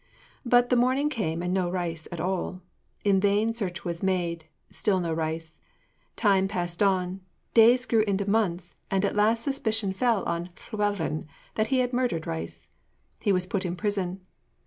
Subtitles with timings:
[0.43, 2.07] But the morning came, and no Rhys.
[3.03, 5.59] In vain search was made, still no Rhys.
[6.15, 7.21] Time passed on;
[7.53, 12.25] days grew into months; and at last suspicion fell on Llewellyn, that he had murdered
[12.25, 12.67] Rhys.
[13.19, 14.21] He was put in prison.